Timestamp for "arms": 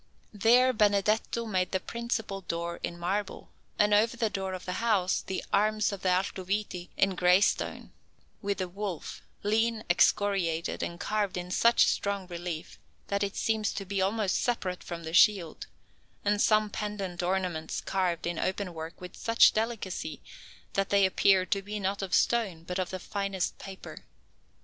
5.53-5.91